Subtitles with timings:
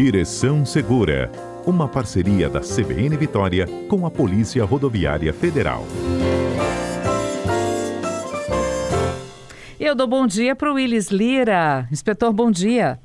[0.00, 1.28] Direção Segura,
[1.66, 5.82] uma parceria da CBN Vitória com a Polícia Rodoviária Federal.
[9.80, 11.88] Eu dou bom dia para o Willis Lira.
[11.90, 12.96] Inspetor, bom dia.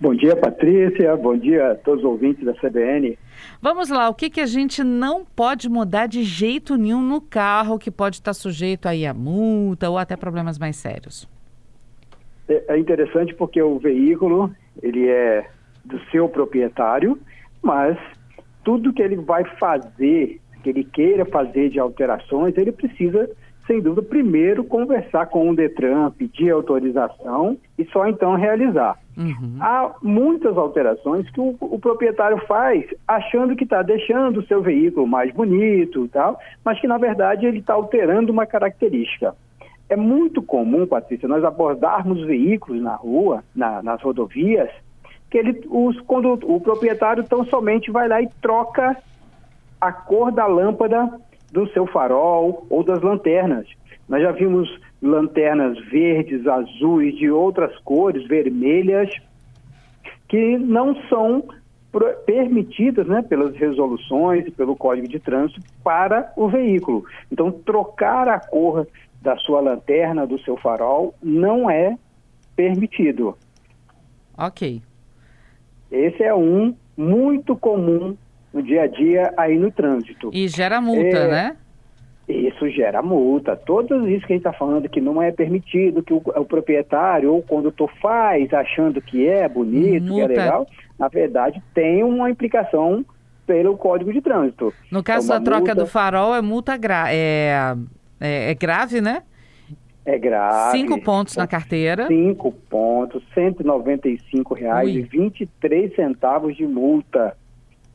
[0.00, 1.14] Bom dia, Patrícia.
[1.18, 3.18] Bom dia a todos os ouvintes da CBN.
[3.60, 7.78] Vamos lá, o que, que a gente não pode mudar de jeito nenhum no carro
[7.78, 11.28] que pode estar sujeito aí a multa ou até problemas mais sérios?
[12.48, 14.50] É, é interessante porque o veículo,
[14.82, 15.46] ele é
[15.84, 17.18] do seu proprietário,
[17.62, 17.98] mas
[18.64, 23.28] tudo que ele vai fazer, que ele queira fazer de alterações, ele precisa,
[23.66, 28.98] sem dúvida, primeiro conversar com o Detran, pedir autorização e só então realizar.
[29.16, 29.56] Uhum.
[29.60, 35.06] Há muitas alterações que o, o proprietário faz achando que está deixando o seu veículo
[35.06, 39.34] mais bonito tal, mas que na verdade ele está alterando uma característica.
[39.88, 44.70] É muito comum, Patrícia, nós abordarmos veículos na rua, na, nas rodovias,
[45.30, 48.96] que ele, os, quando o proprietário tão somente vai lá e troca
[49.80, 51.08] a cor da lâmpada
[51.52, 53.66] do seu farol ou das lanternas.
[54.08, 54.68] Nós já vimos
[55.00, 59.10] lanternas verdes, azuis, de outras cores, vermelhas,
[60.28, 61.44] que não são
[62.24, 67.04] permitidas né, pelas resoluções e pelo Código de Trânsito para o veículo.
[67.32, 68.86] Então, trocar a cor
[69.20, 71.96] da sua lanterna, do seu farol, não é
[72.54, 73.36] permitido.
[74.36, 74.80] Ok.
[75.90, 78.16] Esse é um muito comum
[78.52, 80.30] no dia a dia aí no trânsito.
[80.32, 81.56] E gera multa, é, né?
[82.28, 83.56] Isso gera multa.
[83.56, 87.32] Tudo isso que a gente está falando que não é permitido, que o, o, proprietário
[87.32, 90.26] ou o condutor faz achando que é bonito, multa.
[90.26, 90.66] que é legal,
[90.98, 93.04] na verdade tem uma implicação
[93.46, 94.72] pelo Código de Trânsito.
[94.92, 95.74] No caso é da troca multa...
[95.74, 97.74] do farol, é multa gra é,
[98.20, 99.22] é, é grave, né?
[100.10, 100.78] É grave.
[100.78, 102.08] Cinco pontos na carteira.
[102.08, 107.36] Cinco pontos, R$ 195,23 centavos de multa.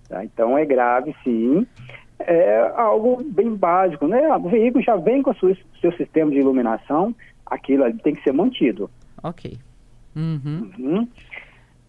[0.07, 0.23] Tá?
[0.23, 1.67] Então é grave, sim.
[2.17, 4.33] É algo bem básico, né?
[4.37, 7.13] O veículo já vem com o seu, seu sistema de iluminação,
[7.45, 8.89] aquilo ali tem que ser mantido.
[9.21, 9.57] Ok.
[10.15, 10.71] Uhum.
[10.79, 11.05] Uhum.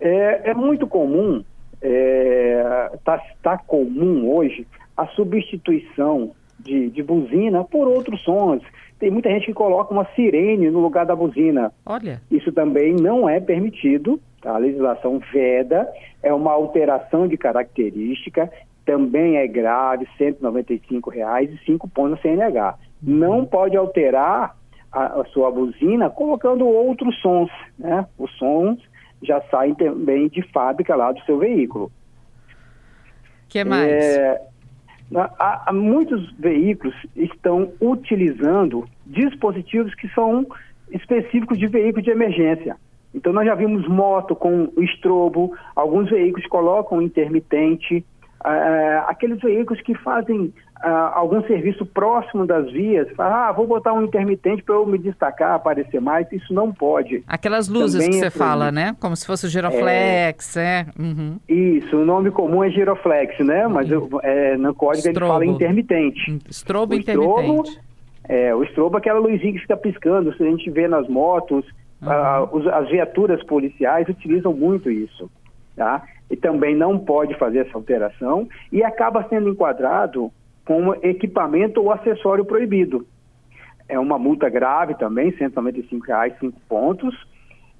[0.00, 1.44] É, é, muito comum,
[1.81, 4.66] está é, tá, tá comum hoje,
[4.97, 8.62] a substituição de, de buzina por outros sons.
[8.98, 11.72] Tem muita gente que coloca uma sirene no lugar da buzina.
[11.84, 12.22] Olha.
[12.30, 14.20] Isso também não é permitido.
[14.40, 14.54] Tá?
[14.54, 15.88] A legislação veda,
[16.22, 18.50] é uma alteração de característica,
[18.84, 22.78] também é grave, 195,00 reais e 5 pontos na CNH.
[23.02, 24.56] Não pode alterar
[24.92, 28.06] a, a, sua buzina colocando outros sons, né?
[28.16, 28.78] Os sons
[29.22, 31.90] já saem também de fábrica lá do seu veículo.
[33.48, 33.90] que mais?
[33.90, 34.40] É,
[35.15, 40.47] Há, há muitos veículos estão utilizando dispositivos que são
[40.91, 42.77] específicos de veículo de emergência.
[43.15, 48.05] Então nós já vimos moto com estrobo, alguns veículos colocam intermitente,
[48.46, 50.52] uh, aqueles veículos que fazem
[50.84, 55.54] uh, algum serviço próximo das vias, ah, vou botar um intermitente para eu me destacar,
[55.54, 57.24] aparecer mais, isso não pode.
[57.26, 58.96] Aquelas luzes Também que você é fala, né?
[59.00, 60.60] Como se fosse o giroflex, é.
[60.60, 60.86] é.
[60.98, 61.38] Uhum.
[61.48, 63.66] Isso, o nome comum é giroflex, né?
[63.66, 64.08] Mas uhum.
[64.22, 65.18] é, no código Strobo.
[65.18, 66.38] ele fala intermitente.
[66.50, 67.70] Strobo o intermitente.
[67.70, 67.86] Strobo,
[68.28, 71.64] é, o estrobo é aquela luzinha que fica piscando, se a gente vê nas motos,
[72.02, 72.10] uhum.
[72.10, 75.30] ah, os, as viaturas policiais utilizam muito isso,
[75.76, 76.02] tá?
[76.31, 80.31] E também não pode fazer essa alteração e acaba sendo enquadrado
[80.64, 83.06] como equipamento ou acessório proibido.
[83.88, 87.14] É uma multa grave também, R$ 195,00, 5 pontos.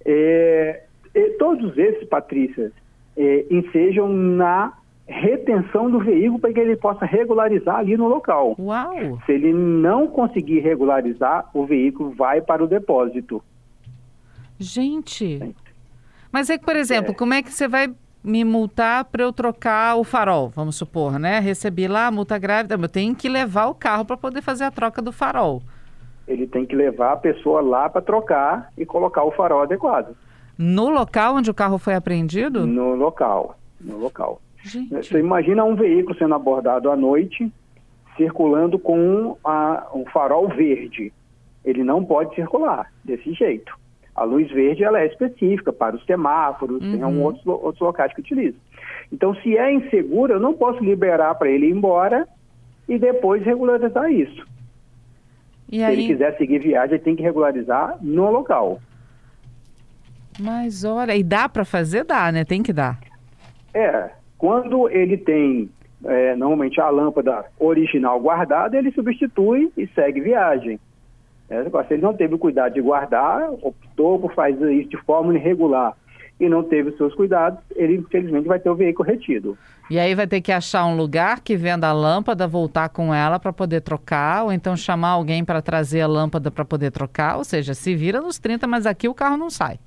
[0.05, 0.85] É,
[1.39, 2.71] todos esses, Patrícia,
[3.17, 4.73] é, ensejam na
[5.07, 8.57] retenção do veículo para que ele possa regularizar ali no local.
[8.59, 9.21] Uau!
[9.25, 13.43] Se ele não conseguir regularizar, o veículo vai para o depósito.
[14.59, 15.55] Gente!
[16.33, 17.15] Mas é que, por exemplo, é.
[17.15, 17.93] como é que você vai
[18.27, 21.39] me multar para eu trocar o farol, vamos supor, né?
[21.39, 24.71] Recebi lá a multa grávida, eu tenho que levar o carro para poder fazer a
[24.71, 25.63] troca do farol.
[26.27, 30.17] Ele tem que levar a pessoa lá para trocar e colocar o farol adequado.
[30.59, 32.67] No local onde o carro foi apreendido?
[32.67, 34.41] No local, no local.
[34.61, 34.91] Gente.
[34.91, 37.53] Você imagina um veículo sendo abordado à noite,
[38.17, 41.13] circulando com a, um farol verde.
[41.65, 43.73] Ele não pode circular desse jeito.
[44.17, 46.93] A luz verde ela é específica para os semáforos, uhum.
[46.93, 48.59] tem um outros, outros locais que utilizam.
[49.13, 52.27] Então, se é inseguro, eu não posso liberar para ele ir embora
[52.89, 54.47] e depois regularizar isso.
[55.71, 55.93] E se aí...
[55.93, 58.81] ele quiser seguir viagem, ele tem que regularizar no local.
[60.41, 62.05] Mas olha, e dá para fazer?
[62.05, 62.45] Dá, né?
[62.45, 62.99] Tem que dar.
[63.75, 65.71] É, quando ele tem
[66.05, 70.79] é, normalmente a lâmpada original guardada, ele substitui e segue viagem.
[71.49, 75.35] É, se ele não teve o cuidado de guardar, optou por fazer isso de forma
[75.35, 75.97] irregular
[76.39, 79.57] e não teve os seus cuidados, ele infelizmente vai ter o veículo retido.
[79.89, 83.39] E aí vai ter que achar um lugar que venda a lâmpada, voltar com ela
[83.39, 87.45] para poder trocar, ou então chamar alguém para trazer a lâmpada para poder trocar, ou
[87.45, 89.79] seja, se vira nos 30, mas aqui o carro não sai.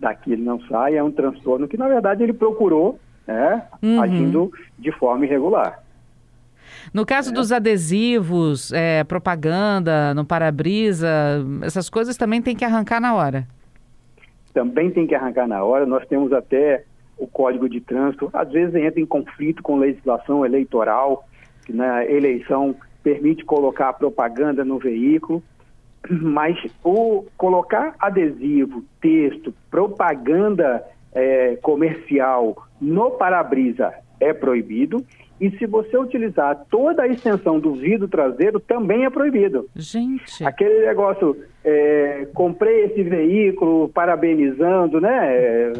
[0.00, 4.00] Daqui ele não sai, é um transtorno que na verdade ele procurou, né, uhum.
[4.00, 5.82] agindo de forma irregular.
[6.92, 7.32] No caso é.
[7.32, 11.08] dos adesivos, é, propaganda no para-brisa,
[11.62, 13.46] essas coisas também tem que arrancar na hora.
[14.52, 15.86] Também tem que arrancar na hora.
[15.86, 16.84] Nós temos até
[17.18, 21.26] o Código de Trânsito, às vezes entra em conflito com legislação eleitoral,
[21.66, 25.42] que na eleição permite colocar propaganda no veículo,
[26.08, 35.04] mas o colocar adesivo, texto, propaganda é, comercial no para-brisa é proibido
[35.40, 39.68] e se você utilizar toda a extensão do vidro traseiro, também é proibido.
[39.74, 40.44] Gente.
[40.44, 45.36] Aquele negócio, é, comprei esse veículo parabenizando, né?
[45.36, 45.72] É,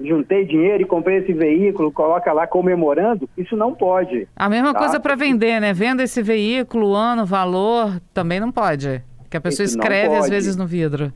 [0.00, 4.28] juntei dinheiro e comprei esse veículo, coloca lá comemorando, isso não pode.
[4.36, 4.78] A mesma tá?
[4.78, 5.72] coisa para vender, né?
[5.72, 9.02] Venda esse veículo, ano, valor, também não pode.
[9.28, 11.12] Que a pessoa isso escreve às vezes no vidro.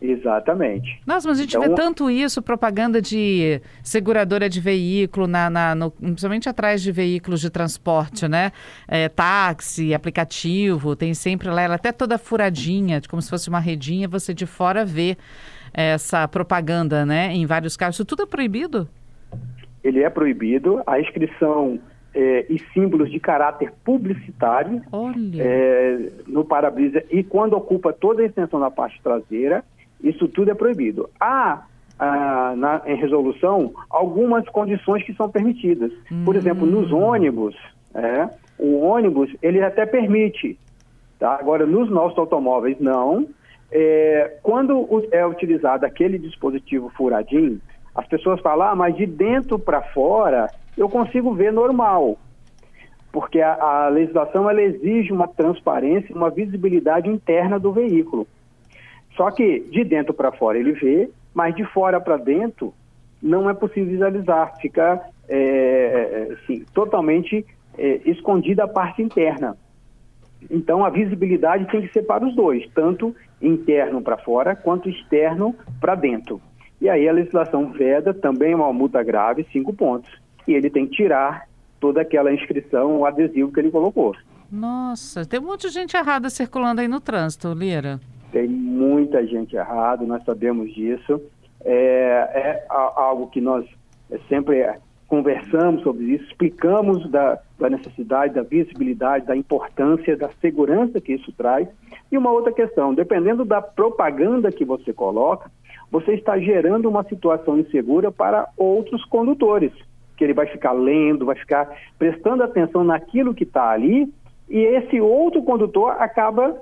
[0.00, 1.00] Exatamente.
[1.06, 5.74] Nossa, mas a gente então, vê tanto isso, propaganda de seguradora de veículo, na, na
[5.74, 8.50] no, principalmente atrás de veículos de transporte, né?
[8.88, 14.08] É, táxi, aplicativo, tem sempre lá, ela até toda furadinha, como se fosse uma redinha,
[14.08, 15.18] você de fora vê
[15.72, 17.32] essa propaganda, né?
[17.32, 17.96] Em vários casos.
[17.96, 18.88] Isso tudo é proibido?
[19.84, 20.82] Ele é proibido.
[20.86, 21.78] A inscrição
[22.14, 24.82] é, e símbolos de caráter publicitário
[25.38, 29.64] é, no para-brisa e quando ocupa toda a extensão da parte traseira
[30.02, 31.08] isso tudo é proibido.
[31.20, 31.64] Há,
[31.98, 35.92] ah, na, em resolução, algumas condições que são permitidas.
[36.24, 37.02] Por exemplo, nos hum.
[37.02, 37.54] ônibus,
[37.94, 40.58] é, o ônibus, ele até permite.
[41.18, 41.34] Tá?
[41.34, 43.26] Agora, nos nossos automóveis, não.
[43.70, 47.60] É, quando é utilizado aquele dispositivo furadinho,
[47.94, 52.16] as pessoas falam, ah, mas de dentro para fora eu consigo ver normal.
[53.12, 58.26] Porque a, a legislação ela exige uma transparência, uma visibilidade interna do veículo.
[59.16, 62.74] Só que de dentro para fora ele vê, mas de fora para dentro
[63.22, 67.44] não é possível visualizar, fica é, assim, totalmente
[67.76, 69.56] é, escondida a parte interna.
[70.50, 75.54] Então a visibilidade tem que ser para os dois, tanto interno para fora quanto externo
[75.80, 76.40] para dentro.
[76.80, 80.10] E aí a legislação veda também uma multa grave, cinco pontos.
[80.48, 81.46] E ele tem que tirar
[81.78, 84.16] toda aquela inscrição, o adesivo que ele colocou.
[84.50, 88.00] Nossa, tem um monte de gente errada circulando aí no trânsito, Lira.
[88.32, 91.20] Tem muita gente errada, nós sabemos disso.
[91.64, 93.66] É, é algo que nós
[94.28, 94.64] sempre
[95.10, 101.32] conversamos sobre isso, explicamos da, da, necessidade, da visibilidade, da importância, da segurança que isso
[101.32, 101.68] traz.
[102.12, 105.50] E uma outra questão, dependendo da propaganda que você coloca,
[105.90, 109.72] você está gerando uma situação insegura para outros condutores,
[110.16, 111.68] que ele vai ficar lendo, vai ficar
[111.98, 114.08] prestando atenção naquilo que está ali,
[114.48, 116.56] e esse outro condutor acaba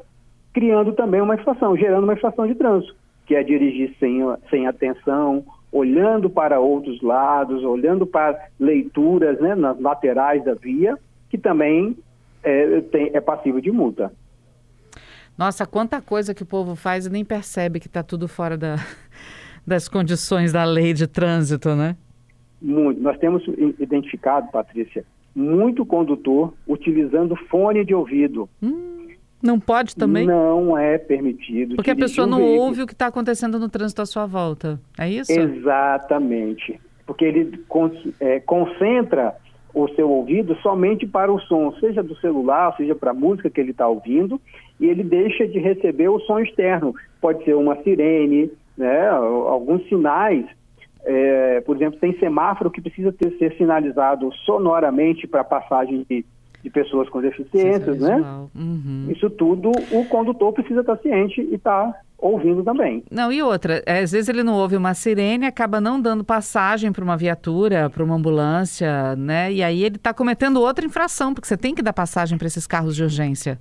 [0.59, 2.93] criando também uma inflação, gerando uma inflação de trânsito,
[3.25, 4.19] que é dirigir sem,
[4.51, 10.99] sem atenção, olhando para outros lados, olhando para leituras né, nas laterais da via,
[11.31, 11.97] que também
[12.43, 14.13] é, tem, é passível de multa.
[15.39, 18.79] Nossa, quanta coisa que o povo faz e nem percebe que está tudo fora da,
[19.65, 21.97] das condições da lei de trânsito, né?
[22.61, 23.01] Muito.
[23.01, 23.45] Nós temos
[23.79, 25.05] identificado, Patrícia,
[25.37, 28.49] muito condutor utilizando fone de ouvido.
[28.61, 28.98] Hum
[29.43, 30.27] não pode também?
[30.27, 31.77] Não é permitido.
[31.77, 34.81] Porque a pessoa não um ouve o que está acontecendo no trânsito à sua volta.
[34.99, 35.33] É isso?
[35.33, 36.81] Exatamente.
[37.07, 37.65] Porque ele
[38.21, 39.35] é, concentra
[39.73, 43.61] o seu ouvido somente para o som, seja do celular, seja para a música que
[43.61, 44.41] ele está ouvindo,
[44.81, 46.95] e ele deixa de receber o som externo.
[47.21, 50.47] Pode ser uma sirene, né, alguns sinais.
[51.05, 56.25] É, por exemplo, tem semáforo que precisa ter, ser sinalizado sonoramente para passagem de
[56.69, 58.23] de pessoas com deficiências, né?
[58.55, 59.07] Uhum.
[59.09, 63.03] Isso tudo o condutor precisa estar ciente e estar ouvindo também.
[63.11, 66.93] Não, e outra, é, às vezes ele não ouve uma sirene, acaba não dando passagem
[66.93, 69.53] para uma viatura, para uma ambulância, né?
[69.53, 72.67] E aí ele está cometendo outra infração, porque você tem que dar passagem para esses
[72.67, 73.59] carros de urgência.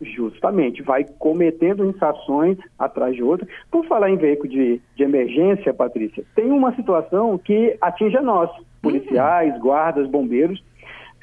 [0.00, 3.46] Justamente, vai cometendo infrações atrás de outra.
[3.70, 8.50] Por falar em veículo de, de emergência, Patrícia, tem uma situação que atinge a nós,
[8.80, 9.60] policiais, uhum.
[9.60, 10.62] guardas, bombeiros,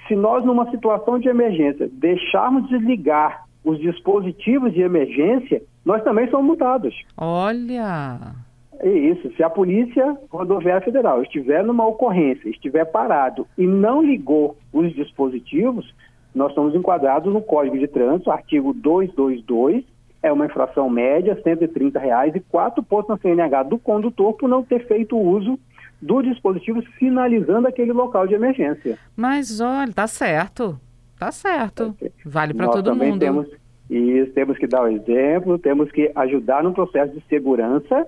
[0.08, 6.46] se nós, numa situação de emergência, deixarmos desligar os dispositivos de emergência, nós também somos
[6.46, 6.96] multados.
[7.18, 8.36] Olha!
[8.80, 9.32] É isso.
[9.36, 15.94] Se a Polícia Rodoviária Federal estiver numa ocorrência, estiver parado e não ligou os dispositivos,
[16.34, 19.84] nós somos enquadrados no Código de Trânsito, artigo 222,
[20.22, 24.64] é uma infração média, 130 reais, e quatro pontos na CNH do condutor por não
[24.64, 25.58] ter feito uso
[26.02, 28.98] do dispositivo sinalizando aquele local de emergência.
[29.16, 30.80] Mas olha, tá certo.
[31.20, 31.96] Tá certo.
[32.24, 33.20] Vale para todo também mundo.
[33.20, 33.48] Temos,
[33.90, 38.08] e temos que dar o exemplo, temos que ajudar no processo de segurança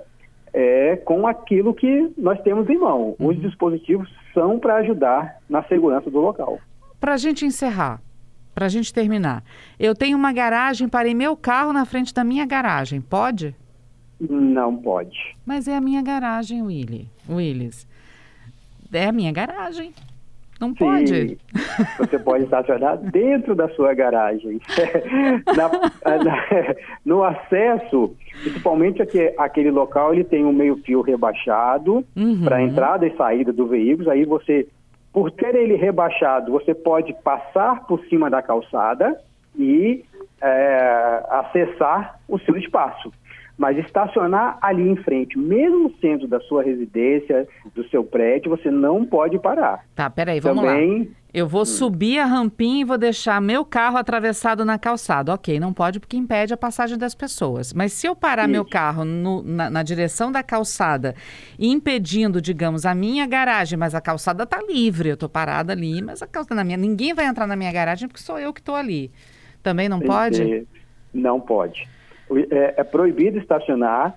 [0.53, 3.15] é, com aquilo que nós temos em mão.
[3.19, 3.27] Uhum.
[3.27, 6.59] Os dispositivos são para ajudar na segurança do local.
[6.99, 8.01] Para a gente encerrar,
[8.53, 9.43] para a gente terminar,
[9.79, 13.55] eu tenho uma garagem, parei meu carro na frente da minha garagem, pode?
[14.19, 15.35] Não pode.
[15.45, 17.07] Mas é a minha garagem, Willy.
[17.29, 17.87] Willis.
[18.91, 19.93] É a minha garagem.
[20.59, 21.37] Não Sim, pode.
[21.97, 24.59] Você pode estacionar dentro da sua garagem.
[25.55, 25.69] na,
[26.23, 32.43] na, no acesso, principalmente aqui, aquele local, ele tem um meio-fio rebaixado uhum.
[32.43, 34.11] para entrada e saída do veículo.
[34.11, 34.67] Aí você,
[35.13, 39.17] por ter ele rebaixado, você pode passar por cima da calçada
[39.57, 40.03] e
[40.41, 43.13] é, acessar o seu espaço.
[43.59, 49.05] Mas estacionar ali em frente, mesmo sendo da sua residência, do seu prédio, você não
[49.05, 49.83] pode parar.
[49.93, 50.99] Tá, peraí, vamos Também...
[50.99, 51.05] lá.
[51.33, 51.65] Eu vou hum.
[51.65, 55.33] subir a rampinha e vou deixar meu carro atravessado na calçada.
[55.33, 57.73] Ok, não pode porque impede a passagem das pessoas.
[57.73, 58.51] Mas se eu parar Isso.
[58.51, 61.13] meu carro no, na, na, direção da calçada,
[61.59, 66.23] impedindo, digamos, a minha garagem, mas a calçada está livre, eu estou parada ali, mas
[66.23, 66.77] a calçada na minha.
[66.77, 69.11] Ninguém vai entrar na minha garagem porque sou eu que estou ali.
[69.61, 70.65] Também não pode?
[71.13, 71.87] Não pode
[72.51, 74.15] é, é proibido estacionar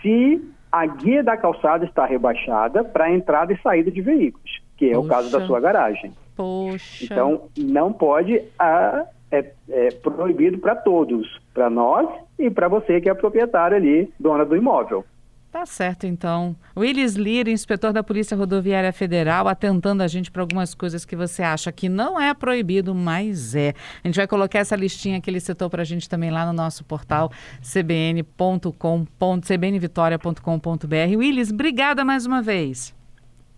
[0.00, 4.94] se a guia da calçada está rebaixada para entrada e saída de veículos, que é
[4.94, 5.00] Poxa.
[5.00, 6.12] o caso da sua garagem.
[6.36, 7.04] Poxa.
[7.04, 13.10] Então, não pode, a, é, é proibido para todos, para nós e para você que
[13.10, 15.04] é proprietário ali, dona do imóvel.
[15.50, 16.54] Tá certo, então.
[16.76, 21.42] Willis Lira, inspetor da Polícia Rodoviária Federal, atentando a gente para algumas coisas que você
[21.42, 23.74] acha que não é proibido, mas é.
[24.04, 26.52] A gente vai colocar essa listinha que ele citou para a gente também lá no
[26.52, 29.06] nosso portal cbn.com,
[29.40, 31.16] cbnvitoria.com.br.
[31.16, 32.94] Willis, obrigada mais uma vez.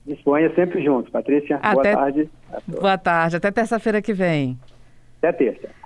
[0.06, 1.12] Disponha sempre juntos.
[1.12, 1.92] Patrícia, Até...
[1.92, 2.30] boa tarde.
[2.66, 3.36] Boa tarde.
[3.36, 4.58] Até terça-feira que vem.
[5.18, 5.81] Até terça.